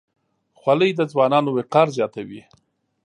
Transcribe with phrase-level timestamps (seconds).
[0.59, 2.41] خولۍ د ځوانانو وقار زیاتوي.